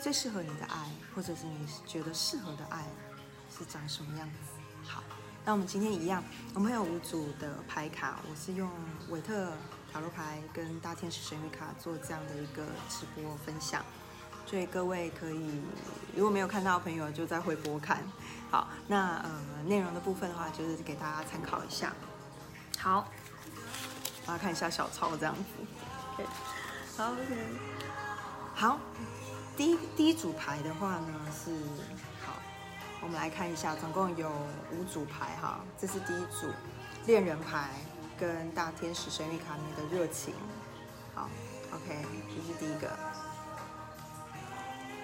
[0.00, 2.84] 最适合你的爱，或者是你觉得适合的爱
[3.56, 4.88] 是长什么样子？
[4.88, 5.02] 好，
[5.44, 8.70] 那我们今天一样，我们有五组的牌卡，我是用
[9.10, 9.52] 韦特
[9.92, 13.84] 塔罗牌跟大天使神谕卡做这样的一个直播分享，
[14.46, 15.60] 所以各位可以
[16.16, 18.02] 如果没有看到朋友就再回播看。
[18.50, 19.30] 好，那呃
[19.66, 21.92] 内容的部分的话，就是给大家参考一下。
[22.78, 23.06] 好，
[24.24, 25.42] 大家看一下小抄这样子。
[26.14, 26.26] OK，
[26.96, 27.46] 好，OK，
[28.54, 28.80] 好。
[29.60, 31.50] 第一第一组牌的话呢是
[32.24, 32.32] 好，
[33.02, 34.32] 我们来看一下，总共有
[34.72, 36.48] 五组牌哈，这是第一组
[37.04, 37.68] 恋人牌
[38.18, 40.32] 跟大天使神谕卡里的热情。
[41.14, 41.28] 好
[41.74, 42.98] ，OK，这是第一个。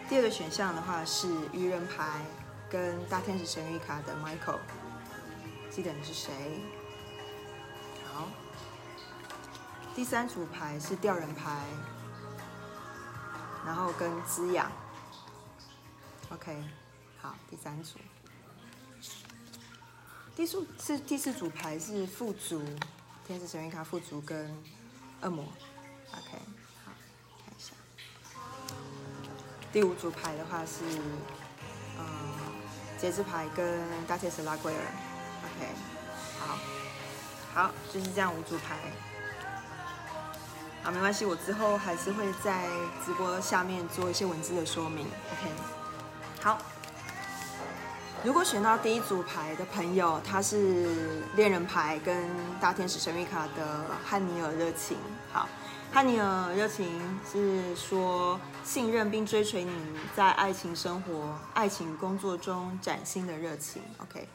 [0.08, 2.22] 第二个选项的话是愚人牌
[2.70, 4.60] 跟大天使神谕卡的 Michael，
[5.70, 6.32] 记得你是谁？
[8.10, 8.26] 好，
[9.94, 11.60] 第三组牌是吊人牌。
[13.66, 14.70] 然后跟滋养
[16.30, 16.56] ，OK，
[17.20, 17.98] 好，第三组，
[20.36, 22.62] 第四是第四组牌是富足，
[23.26, 24.56] 天使神谕卡富足跟
[25.22, 25.44] 恶魔
[26.12, 26.38] ，OK，
[26.84, 26.92] 好，
[27.44, 27.74] 看一下，
[29.72, 30.84] 第五组牌的话是，
[31.98, 32.06] 嗯，
[33.00, 34.80] 节制牌跟大天使拉圭尔
[35.42, 35.66] ，OK，
[36.38, 36.56] 好，
[37.52, 38.78] 好，就是这样五组牌。
[40.86, 42.64] 啊，没关系，我之后还是会在
[43.04, 45.04] 直播下面做一些文字的说明。
[45.04, 45.50] OK，
[46.40, 46.56] 好。
[48.22, 54.96] 如果选到第一组牌的朋友，他是恋人牌跟大天使神秘卡的汉尼尔热情。
[55.32, 55.48] 好，
[55.92, 59.72] 汉尼尔热情是说信任并追随你
[60.14, 63.82] 在爱情生活、爱情工作中崭新的热情。
[63.98, 64.28] OK。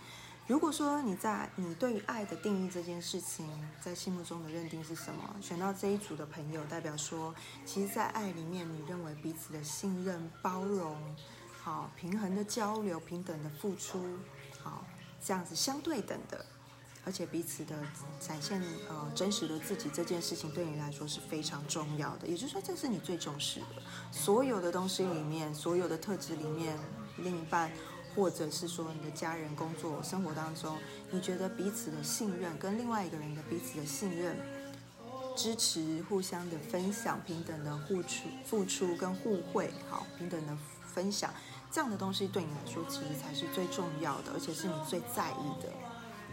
[0.51, 3.47] 如果说你在你对于爱的定义这件事情，
[3.79, 5.33] 在心目中的认定是什么？
[5.39, 7.33] 选到这一组的朋友，代表说，
[7.65, 10.97] 其实，在爱里面，你认为彼此的信任、包容，
[11.57, 14.17] 好平衡的交流、平等的付出，
[14.61, 14.85] 好
[15.23, 16.45] 这样子相对等的，
[17.05, 17.73] 而且彼此的
[18.19, 22.27] 展现呃真实的自己这件事情，对你来说是非常重要的。
[22.27, 23.67] 也就是说，这是你最重视的，
[24.11, 26.77] 所有的东西里面，所有的特质里面，
[27.19, 27.71] 另一半。
[28.15, 30.77] 或者是说你的家人、工作、生活当中，
[31.09, 34.35] 你觉得彼此的信任跟另外一个人的彼此的信任、
[35.35, 40.57] 支持、互相的分享、平等的付出、付出跟互惠，好，平等的
[40.93, 41.33] 分享，
[41.71, 45.69] 这样的东西对你来说其实才是最重要的，而且是你最在意的。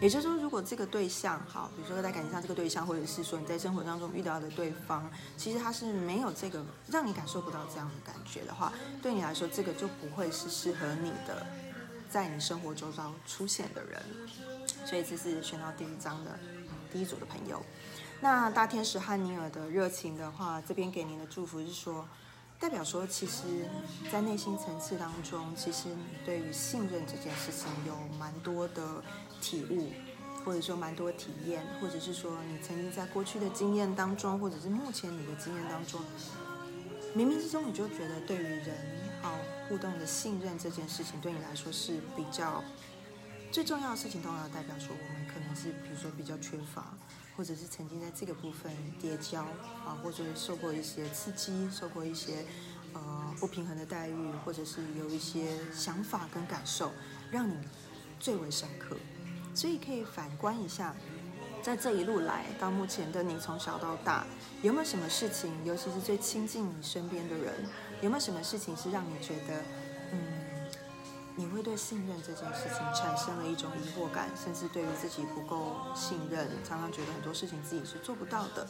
[0.01, 11.45] 也就是说，如果这个对象，好，比如说在感情上这个对象，或者是说你在生活当中遇到的对方，其实他是没有这个让你感受不到这样的感觉的话，对你来说，这个就不会是适合你的。
[12.09, 14.01] 在你生活周遭出现的人，
[14.85, 16.37] 所以这是选到第一张的
[16.91, 17.63] 第一组的朋友。
[18.19, 22.05] 那大天使汉尼尔的热情的话，这边给您的祝福是说，
[22.59, 23.43] 代表说，其实，
[24.11, 29.01] 在内心层次当中，其实你对于信任这件事情有蛮多的
[29.39, 29.91] 体悟，
[30.43, 36.01] 或者说蛮多体验，或者是说你曾经在过去的经验当中，或者是目前你的经验当中，
[37.15, 38.75] 冥冥之中你就觉得对于人。
[39.21, 39.35] 好，
[39.69, 42.63] 互动的信任这件事情对你来说是比较
[43.51, 46.97] 最重要的事情，都要代表说我们可能是比如说比较缺乏，
[47.37, 49.43] 或者是曾经在这个部分跌跤
[49.85, 52.45] 啊，或者是受过一些刺激，受过一些
[52.93, 56.91] 呃不平衡的待遇，或者是有一些想法跟感受
[57.31, 57.55] 让你
[58.19, 58.97] 最为深刻，
[59.55, 60.95] 所以可以反观一下，
[61.63, 64.25] 在这一路来到目前的你，从小到大
[64.61, 67.53] 有没有什么事情，尤其是最亲近你身边的人？
[68.01, 69.61] 有没有什么事情是让你觉得，
[70.11, 70.19] 嗯，
[71.35, 78.67] 你会对信任这件事情产生了一种疑惑感，甚至对于自己不够信任，常常觉得很多事情自己是做不到的，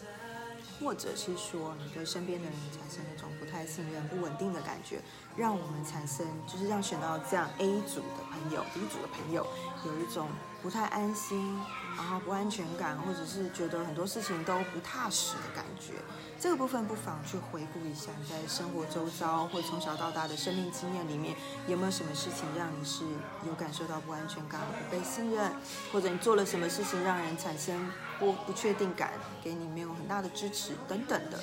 [0.79, 4.99] 或者是说你对身边的人产生一种不太信任、不稳定的感觉，
[5.37, 9.45] 让我们产生就是让选到这样 A 组的朋友、B 组的朋友
[9.85, 10.27] 有一种
[10.61, 11.59] 不太安心，
[11.95, 15.93] 然后不安全感，或者是觉得很多事情都不踏实的感觉。
[16.39, 21.35] 这个部分不妨去回顾一下，在生活周遭或从小到大的生命经验里面，
[21.67, 23.03] 有没有什么事情让你是
[23.45, 25.51] 有感受到不安全感、不被信任，
[25.91, 29.13] 或者你做了什么事情让人产生不不确定感，
[29.43, 31.39] 给你没有很大的支持等等的，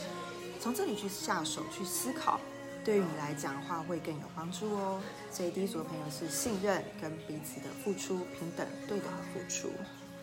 [0.60, 2.40] 从这里去下手去思考，
[2.86, 5.02] 对于你来讲的话会更有帮助哦。
[5.32, 9.72] 所以第一组的朋友是信任跟彼此的付出平等对等的付出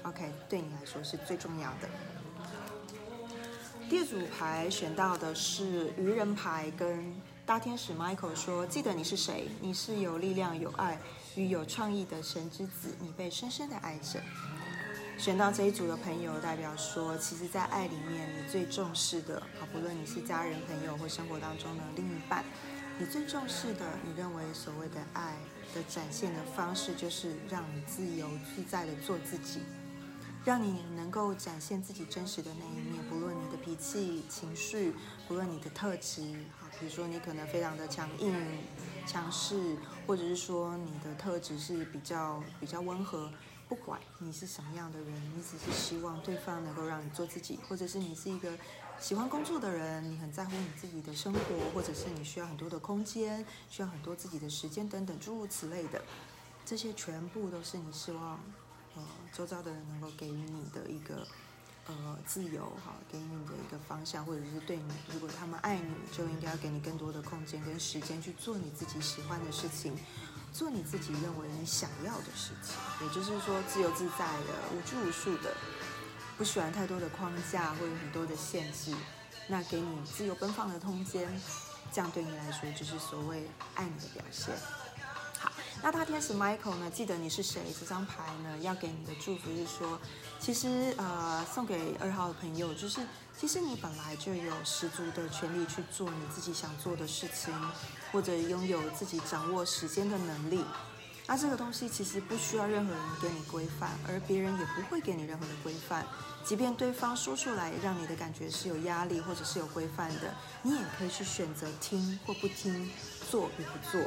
[0.04, 1.90] ，OK，对你来说是最重要的。
[3.90, 7.14] 第二组牌选到的是愚人牌，跟
[7.46, 9.50] 大天使 Michael 说：“记得你是谁？
[9.60, 10.98] 你是有力量、有爱
[11.36, 14.22] 与有创意的神之子，你被深深的爱着。”
[15.18, 22.44] 选到这一组的朋友，代表说，其实，在爱里面，你最重视的，好，不论你是家人、朋友或生活当中的另一半，
[23.00, 25.36] 你最重视的，你认为所谓的爱
[25.74, 29.62] 的展现的方式，就是让你自由自在的做自己，
[30.44, 34.94] 让你能够展现自己真实的那一面，不论你的脾气、情绪，
[35.28, 36.22] 不论你的特质，
[36.60, 38.36] 好，比如说你可能非常的强硬、
[39.06, 43.32] 强势，或者是说你的特质是比较比较温和。
[43.68, 48.52] 不管你是什么样的人，你只是希望对方能够让你做自己，或者是你是一个
[49.00, 51.40] 喜欢工作的人，你很在乎你自己的生活，
[51.74, 56.02] 或者是你需要很多的空间，需要很多自己的时间等等诸如此类的，
[56.66, 58.40] 这些全部都是你希望
[58.96, 61.26] 呃周遭的人能够给予你的一个
[61.88, 69.98] 呃自由哈，给予你的一个方向，或者是对你，如果他们爱你，就应该要给你更多的空间跟时间去做你自己喜欢的事情。
[70.54, 75.52] 做你自己认为你想要的事情，也就是说自由自在的、无拘无束的，
[76.38, 78.94] 不喜欢太多的框架或有很多的限制，
[79.48, 81.28] 那给你自由奔放的空间，
[81.92, 84.56] 这样对你来说就是所谓爱你的表现。
[85.84, 86.90] 那大天使 Michael 呢？
[86.90, 87.62] 记得你是谁？
[87.78, 90.00] 这张牌呢，要给你的祝福是说，
[90.40, 93.02] 其实呃，送给二号的朋友就是。
[93.38, 97.54] 其实你本来就有十足的权利去做你自己想做的事情，
[98.14, 100.64] 或者拥有自己掌握时间的能力。
[101.28, 106.06] 那这个东西其实不需要任何人给你规范，而别人也不会给你任何的规范。
[106.46, 112.90] 即便对方说出来让你的感觉是有压力或者是有规范的，你也可以去选择听或不听，
[113.30, 114.00] 做与不做。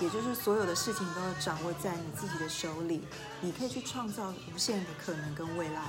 [0.00, 3.02] 也就是所有的事情都要掌握在你自己的手里，
[3.40, 5.82] 你可以去创造无限的可能跟未来。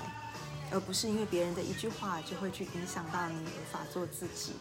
[0.69, 4.51] 而不是因为别人的一句话就会去影响到你无法做自己。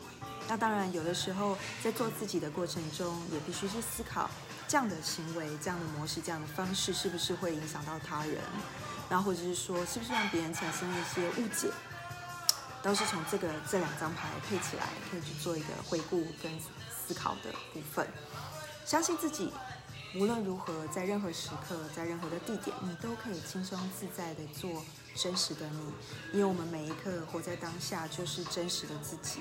[0.47, 4.31] 那当然，有的时候在做自己的过程中，也必须去思考
[4.69, 8.39] 这样的行为、这样的模式、这样的方式是不是会影响到他人，
[9.11, 11.69] 然后或者是说是不是让别人产生一些误解，
[12.85, 16.53] 都是从这个这两张牌配起来，可以去做一个回顾跟
[16.89, 18.07] 思考的部分。
[18.87, 19.53] 相信自己。
[20.15, 24.83] 无论如何，在任何时刻，在任何的地点，你都可以轻松自在的做
[25.17, 25.93] 真实的你。
[26.33, 29.41] 因为我们每一刻活在当下，就是真实的自己。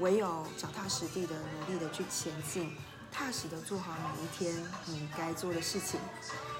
[0.00, 2.76] 唯有脚踏实地的努力的去前进，
[3.12, 4.54] 踏实的做好每一天
[4.86, 6.00] 你该做的事情，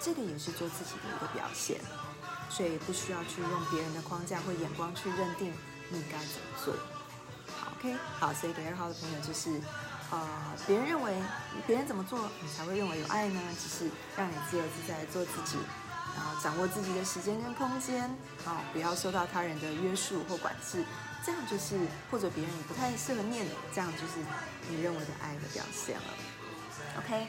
[0.01, 1.81] 这个也是做自己的一个表现。
[2.49, 5.53] 所以不需要去用别人的框架或眼光去认定
[5.91, 6.75] 你该怎么做。
[7.59, 9.61] 好，OK，好，所以给二号的朋友就是。
[10.11, 10.29] 呃，
[10.67, 11.15] 别人认为
[11.67, 13.41] 别人怎么做，你才会认为有爱呢？
[13.59, 15.57] 只是让你自由自在做自己，
[16.17, 18.03] 然后掌握自己的时间跟空间，
[18.45, 20.85] 啊，不要受到他人的约束或管制，
[21.25, 21.79] 这样就是
[22.11, 24.15] 或者别人也不太适合念，这样就是
[24.69, 26.03] 你认为的爱的表现了。
[26.99, 27.29] OK，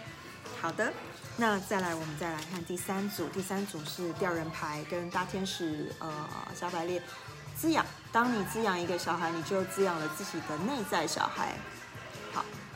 [0.60, 0.92] 好的，
[1.38, 6.28] 那再来我们再来看第三组，第三组是吊人牌跟大天使呃
[6.60, 7.00] 小白列
[7.56, 7.86] 滋养。
[8.12, 11.54] 当你滋养一个小孩，你就滋养了自己的内在小孩。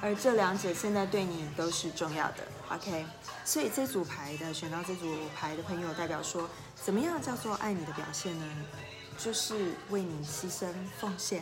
[0.06, 3.04] 而这两者现在对你都是重要的，OK？
[3.44, 8.46] 所以这组牌的选到这组牌的朋友，代表说，怎么样叫做爱你的表现呢？
[9.18, 10.68] 就是为你牺牲
[11.00, 11.42] 奉献。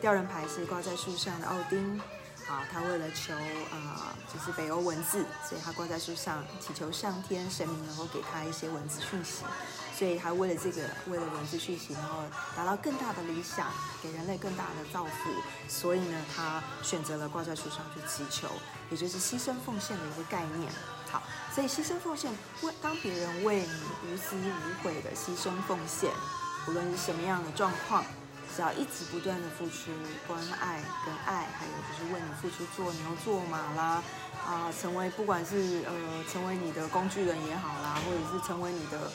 [0.00, 2.00] 吊人牌是挂在树上的奥丁。
[2.44, 3.32] 好，他为了求
[3.70, 9.44] 啊，就是北欧文字，所以他挂在树上，祈求上天神明能够给他一些文字讯息。
[9.96, 12.22] 所以他为了这个，为了文字讯息，然后
[12.54, 13.68] 达到更大的理想，
[14.02, 15.30] 给人类更大的造福，
[15.68, 18.46] 所以呢，他选择了挂在树上去祈求，
[18.90, 20.70] 也就是牺牲奉献的一个概念。
[21.10, 21.22] 好，
[21.54, 22.30] 所以牺牲奉献，
[22.60, 26.10] 为当别人为你无私无悔的牺牲奉献，
[26.68, 28.04] 无论是什么样的状况。
[28.54, 29.90] 只要一直不断的付出
[30.26, 34.02] 关爱跟爱，还有就是为你付出做牛做马啦，
[34.46, 39.10] 啊，成为不管是呃成为你的工具人也好啦，或者是成为你的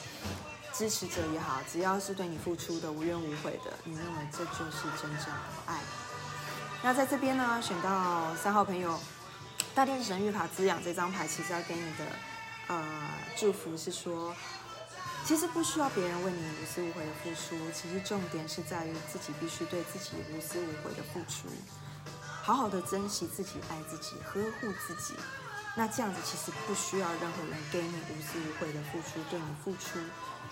[0.73, 5.79] 支持者也好，只要是对你付出的无怨无悔的，你认为这就是真正的爱。
[6.83, 8.99] 那在这边呢，选到三号朋友
[9.75, 12.05] 大天使神谕卡滋养这张牌，其实要给你的
[12.67, 12.83] 呃
[13.35, 14.35] 祝福是说。
[15.23, 21.47] 其实不需要别人为你无私无悔的付出，其实重点是在于自己必须对自己无私无悔的付出，
[22.41, 25.13] 好好的珍惜自己，爱自己，呵护自己。
[25.75, 29.99] 那这样子其实不需要任何人给你无私无悔的付出，对你付出，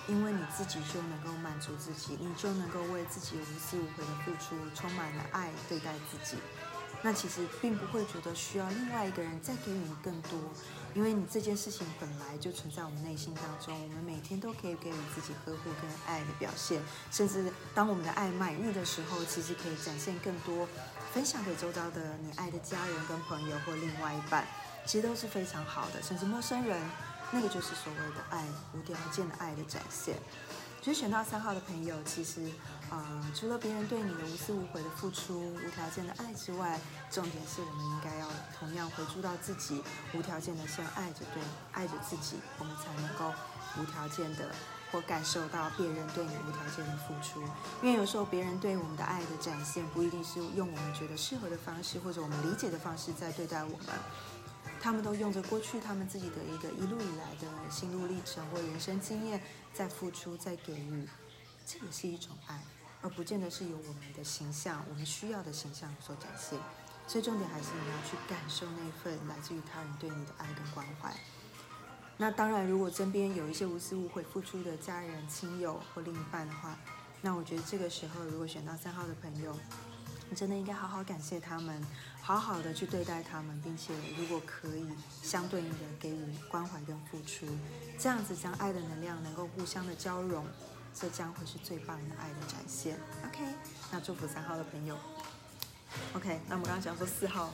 [0.10, 6.42] 因为你自己就能够满足自己，你就能够为自己无私无悔的付出，充满了爱对待自己。
[7.02, 10.38] 那其实并不会觉得需要另外一个人再给你更多，
[10.94, 20.68] 因为你这件事情本来就存在我们内心当中，我们每天都可以给予自己呵护跟爱的表现，甚至当我们的爱满意的时候，其实可以展现更多，
[21.14, 24.46] 分享给周遭的你爱的家人跟朋友或另外一半，
[24.86, 26.82] 其实都是非常好的，甚至陌生人，
[27.32, 28.44] 那个就是所谓的爱，
[28.74, 30.18] 无条件的爱的展现。
[30.82, 32.50] 所以选到三号的朋友，其实，
[32.90, 36.80] 呃，除了别人对你的无私无悔的付出、无条件的爱之外，
[37.12, 39.84] 重点是我们应该要同样回注到自己，
[40.14, 41.44] 无条件的先爱着对，
[41.74, 43.34] 爱着自己，我们才能够
[43.78, 44.56] 无条件的
[44.90, 47.44] 或感受到别人对你无条件的付出。
[47.84, 53.88] 因为有时候别人对我们的爱的展现，不一定是用我们觉得适合的方式或者我们理解的方式在对待我们。
[54.82, 59.42] 他们都用着过去他们自己的一个一路以来的心路历程或人生经验，
[59.74, 61.08] 在付出，在给予，
[61.66, 62.64] 这也是一种爱，
[63.02, 66.58] 而不见得是由我们的形象，我们需要的形象所展现。
[67.08, 71.12] 所以重点还是你要去感受那份来自于他人对你的爱跟关怀。
[72.18, 76.78] 那当然，如果身边有一些无私无悔付出的家人、亲友或另一半的话，
[77.22, 79.58] 那我觉得这个时候如果选到三号的朋友，
[80.30, 81.84] 你真的应该好好感谢他们。
[82.22, 84.86] 好好的去对待他们，并且如果可以
[85.24, 87.48] 相对应的给予关怀跟付出，
[87.98, 90.46] 这样子将爱的能量能够互相的交融，
[90.94, 93.00] 这将会是最棒的爱的展现。
[93.26, 93.40] OK，
[93.92, 94.96] 那祝福三号的朋友。
[96.14, 97.50] OK，那我们刚刚讲说四号。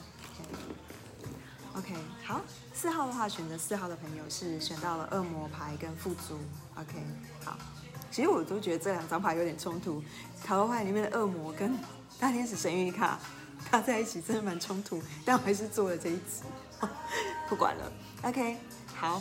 [1.74, 2.42] OK，好，
[2.74, 6.38] 四号的话选择四号的朋友是选到了恶魔牌跟富足。
[6.74, 7.02] OK，
[7.42, 7.56] 好，
[8.10, 10.02] 其实我都觉得这两张牌有点冲突，
[10.44, 11.74] 塔罗牌里面的恶魔跟
[12.18, 13.18] 大天使神谕卡。
[13.68, 16.42] 搭在一起真的蛮冲突，但我还是做了这一集，
[17.48, 17.92] 不管了。
[18.22, 18.56] OK，
[18.94, 19.20] 好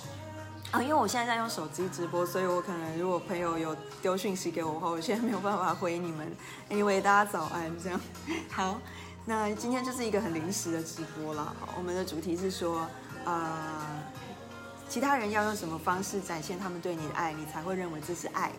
[0.70, 6.32] 啊，因为我现在在用手机直播，所以我可能如果朋友有丢讯息给我的话，我现在没有办法回你们。
[6.70, 8.00] Anyway，大家早安，这样
[8.52, 8.80] 好。
[9.25, 11.56] 那今天就是一个很临时的直播了。
[11.75, 12.86] 我们的主题是说，
[13.24, 14.04] 呃，
[14.88, 18.52] 其他人要用什么方式展现他们对你的爱，你才会认为这是爱？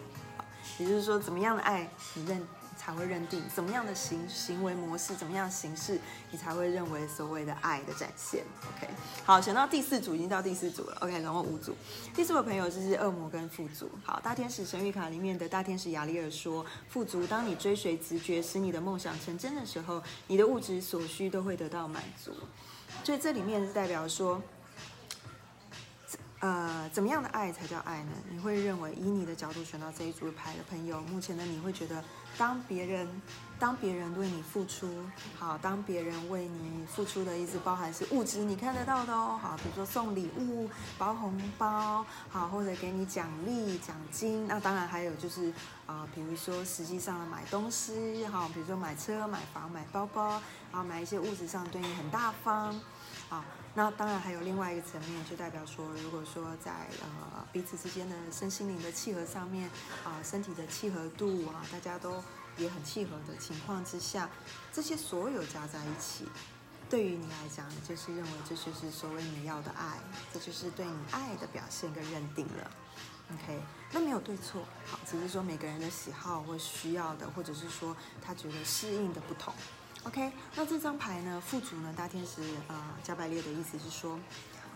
[0.79, 2.45] 也就是说，怎么样的爱你认？
[2.77, 5.99] 才会认定怎么样的行行为模式，怎么样形式，
[6.31, 8.45] 你才会认为所谓的爱的展现。
[8.77, 8.89] OK，
[9.25, 10.97] 好，选到第四组，已经到第四组了。
[11.01, 11.75] OK，总共五组。
[12.15, 13.91] 第四位朋友就是恶魔跟富足。
[14.05, 22.33] 好，大天使神谕卡里面的大天使亚利尔说，富足，当你追随直觉，使你的梦想成真的时候，你的物质所需都会得到满足。
[23.03, 24.43] 所以这里面是代表说。
[26.41, 28.13] 呃，怎么样的爱才叫爱呢？
[28.31, 32.05] 你会认为，以你的角度选到这一组牌的朋友，目前呢，你会觉得，
[32.37, 33.09] 当别人，
[33.59, 34.87] 当别人为你付出，
[35.39, 45.51] 好，当别人为你付出的意思包含是物质，你看得到的哦，好，比如说送礼物、包红包，好，或者给你奖励、奖金，那当然还有就是
[45.87, 50.33] 啊，比如说实际上的买东西，哈，比如说买车、买房、买包包，
[50.71, 52.79] 然后买一些物质上对你很大方，
[53.31, 53.43] 好。
[53.79, 59.69] 那当然还有另外一个层面，就代表说，如果说在呃彼此之间的身心灵的契合上面，
[60.03, 62.25] 啊身体的契合度啊，大家都
[62.57, 64.31] 也很契合的情况之下，
[64.73, 66.27] 这些所有加在一起，
[66.89, 69.99] 对于你来讲，就是认为这就是所谓你要的爱，
[70.33, 72.71] 这就是对你爱的表现跟认定了。
[73.35, 73.61] OK，
[73.93, 79.53] 那没有对错，好，只是说每个人的喜好或需要的，或者是说他觉得适应的不同。
[80.07, 81.43] OK，那这张牌呢？
[81.45, 81.93] 富足呢？
[81.97, 84.17] 大天使啊，加百列的意思是说，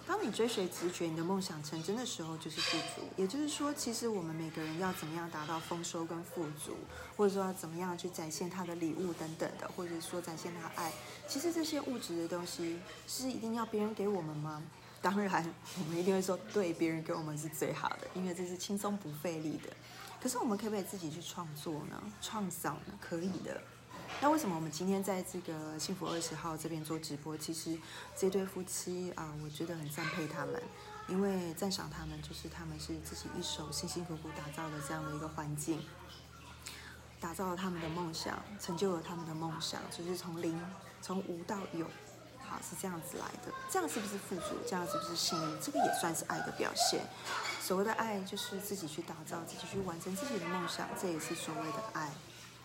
[0.05, 3.07] 当你追随直觉，你的梦想成真的时候，就是富足。
[3.17, 6.77] 也就是说，其实我们每个人要怎么样达到丰收跟富足，
[7.17, 10.93] 或者说要怎么样去展现他的礼物等等的，或者说展现他爱，
[11.29, 14.61] 其实这些物质的东西是一定要别人给我们吗？
[15.01, 19.71] 当然，我们一定会说，对，别人给我们是最好的，因为这是轻松不费力的。
[20.21, 22.03] 可是我们可不可以自己去创作呢？
[22.21, 22.99] 创造呢？
[23.01, 23.63] 可以的。
[24.23, 27.37] 那为什么我们今天在这个幸福二十号这边做直播？
[27.39, 27.79] 其实
[28.17, 30.63] 这对夫妻啊，我觉得很赞佩他们，
[31.09, 35.83] 因为赞赏他们，就是他们是自己一手辛辛苦苦打造的这样的一个环境，
[37.19, 40.61] 打造了他们的梦想，成就了他们的梦想，就是从零
[41.01, 41.87] 从无到有，
[42.47, 43.51] 好是这样子来的。
[43.71, 44.57] 这样是不是富足？
[44.67, 45.61] 这样是不是幸运？
[45.63, 47.01] 这个也算是爱的表现。
[47.63, 52.13] 所谓的爱，就是自己去打造，自己去完成自己的梦想，这也是所谓的爱。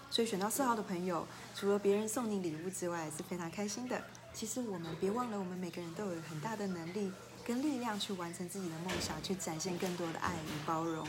[0.09, 4.01] 所以选到四号的朋友，除了别人送你礼物之外，是非常开心的。
[4.33, 7.11] 其实我们别忘了，我们每个人都有很大的能力
[7.45, 11.05] 跟力量去完成自己的梦想，去展现更多的爱与包容，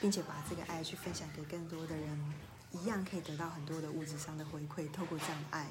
[0.00, 2.34] 并且把这个爱去分享给更多的人，
[2.72, 4.90] 一样可以得到很多的物质上的回馈。
[4.90, 5.66] 透过这样的爱，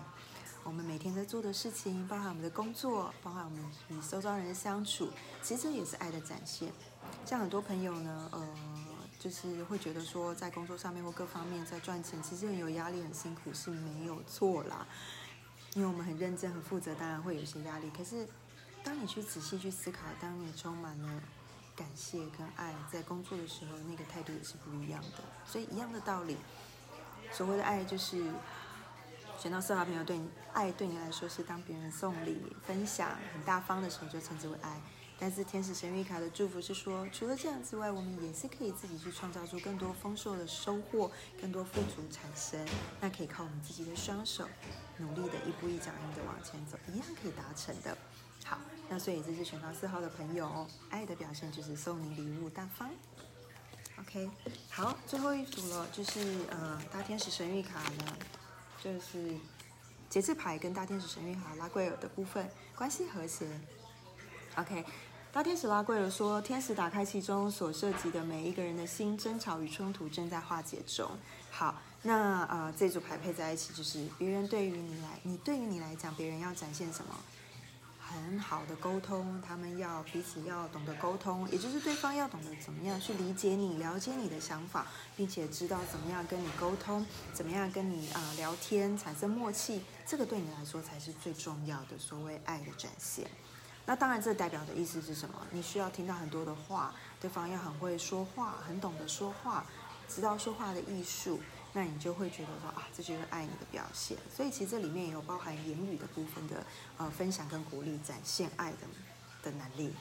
[0.63, 5.09] 我们每天在做的事情，包含我们的工作，包含我们与周遭人的相处，
[5.41, 6.69] 其实这也是爱的展现。
[7.25, 8.47] 像很多朋友呢，呃。
[9.21, 14.87] 就是会觉得说，在工作上面或各方面在赚钱，其实很有压力、很辛苦是没有错啦。
[15.75, 17.91] 因为我们很认真、很负责，当然会有一些压力。
[17.95, 18.27] 可是，
[18.83, 21.21] 当你去仔细去思考，当你充满了
[21.75, 25.23] 感谢跟爱，在工作的时候，那个态度也是不一样的。
[25.45, 26.35] 所以，一样的道理，
[27.31, 28.25] 所谓的爱就是
[29.37, 34.81] 选到四号朋友，对你爱对你来说是当别人送礼、分享很大方的时候，就称之为爱。
[35.21, 42.59] 但是天使神谕卡的祝福是说，除了这样之外，我们也是可以自己去创造出更多丰硕的收获，更多富足产生。
[42.99, 44.47] 那可以靠我们自己的双手，
[44.97, 47.95] 努力的一步一脚印的往前走，一样可以达成的。
[48.43, 48.57] 好，
[48.89, 52.89] 那所以这是选到四号的朋友，爱的表现就是送你礼物大方。
[53.99, 54.27] OK，
[54.71, 58.17] 好，最后一组了，就是呃大天使神谕卡呢，
[58.83, 59.35] 就是
[60.09, 63.47] 节制牌跟大天使神谕卡拉贵尔的部分关系和谐。
[64.55, 64.83] OK。
[65.33, 71.09] 大天使拉贵了说：“天使打开其中所涉及的每一个人的心，争吵与冲突正在化解中。”
[71.49, 77.15] 好，那呃，这组牌配在一起，就是别人对于你来，你对于你来讲，别人要展现什么？
[77.97, 84.85] 很好的沟通，他们要彼此要懂得沟通，也就是对方要懂得怎么样去理解你，了解你的想法，
[85.15, 89.81] 并且知道怎么样跟你沟通，怎么样跟你啊聊天，产生默契。
[90.05, 93.25] 这个对你来说才是最重要的，所谓爱的展现。
[93.85, 95.35] 那当然，这代表的意思是什么？
[95.51, 99.65] 你需要听到很多的话，对方要很会说话，很懂得说话，
[100.07, 101.41] 知道说话的艺术，
[101.73, 104.15] 那你就会觉得说啊，这就是爱你的表现。
[104.33, 106.63] 所以其实这里面也有包含言语的部分的
[106.97, 108.77] 呃分享跟鼓励，展现爱的
[109.43, 109.93] 的能力。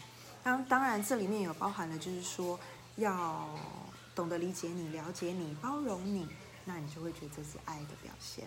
[0.42, 2.60] 当当然，这里面有包含了就是说
[2.96, 3.48] 要
[4.14, 6.28] 懂得理解你、了解你、包容你，
[6.64, 8.46] 那你就会觉得这是爱的表现。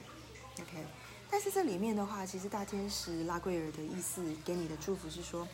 [0.62, 0.86] OK。
[1.34, 5.48] 但是这里面的话，其实大天使拉贵尔的意思给你的祝福是说，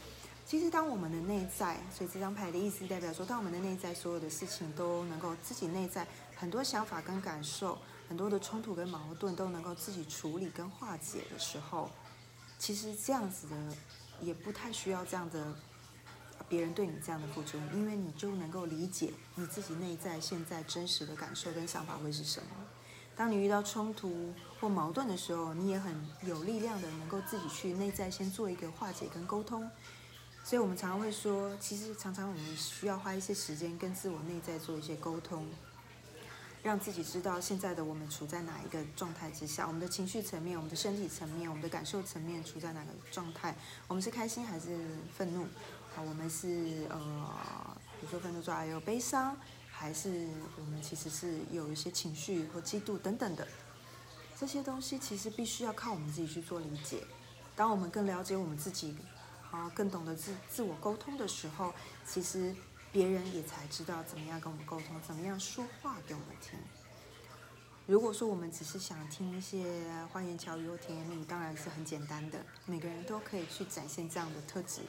[0.45, 6.05] 其实当我们的内在，所以这张牌的意思代表说，当我们的内在所有的事情都能够自己内在
[6.36, 7.77] 很多想法跟感受，
[8.09, 11.89] 很多的冲突跟矛盾都能够自己处理跟化解的时候，
[12.57, 13.55] 其实这样子的
[14.19, 15.55] 也不太需要这样的
[16.50, 22.50] 别人对你这样的付出，因为你就能够理解你自己内在现在真实的感受跟想法会是什么。
[23.19, 29.69] 当你遇到冲突或矛盾的时候，你也很有力量的，能够自己去内在先做一个化解跟沟通。
[30.41, 35.45] 所以，我们常常会说，其实常常我们需要花一些时间跟自我内在做一些沟通，
[36.63, 43.53] 让自己知道现在的我们处在哪一个状态之下，我们的情绪层面、我们的身体层面、我们的感受层面处在哪个状态，
[43.89, 44.79] 我们是开心还是
[45.13, 45.45] 愤怒？
[45.93, 49.35] 好，我们是呃，比如说愤怒之后还有悲伤。
[49.79, 50.27] 还是
[50.58, 53.47] 我们其实是有一些情绪或嫉妒等等的
[54.38, 57.01] 这些东西，其实必须要靠我们自己去做理解。
[57.56, 58.97] 当我们更了解我们自己，
[59.41, 61.73] 好，更懂得自自我沟通的时候，
[62.06, 62.54] 其实
[62.91, 66.60] 别人也才知道怎么样跟我们沟通，怎么样说话给我们听。
[67.88, 69.65] 如果说我们只是想听一些
[70.12, 74.82] 花言巧语或甜言蜜语，当然是很简单的，每个人都可以去展现这样的特质。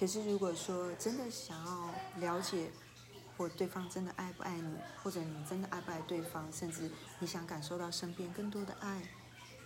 [0.00, 2.70] 可是如果说真的想要了解，
[3.42, 9.02] 或对方真的爱不爱你，或者你真的爱不爱对方，甚至你想感受到身边更多的爱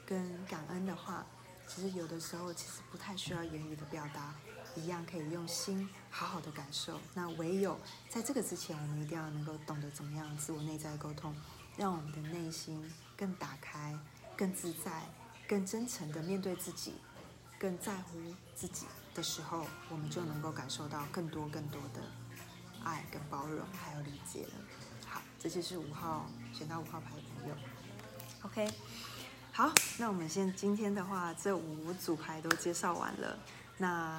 [0.06, 1.26] 跟感恩的话，
[1.68, 4.34] 其实有的时候其实不太需要言语的表达，
[4.74, 6.98] 一样可以用心好好的感受。
[7.12, 11.36] 那唯有在这个之前，我们一定要能够懂得怎么样自我内在沟通，
[11.76, 12.82] 让我们的内心
[13.14, 13.94] 更打开、
[14.38, 15.02] 更自在、
[15.46, 16.94] 更真诚的面对自己，
[17.58, 18.18] 更在乎
[18.54, 22.00] 自己的时候，我们就能够感受到更多更多的。
[22.84, 24.52] 爱跟包容还有理解的，
[25.08, 27.54] 好，这就是五号选到五号牌的朋友
[28.42, 28.68] ，OK，
[29.52, 33.38] 好，那我们先今天的话，这五组牌都介绍完了，
[33.78, 34.14] 那。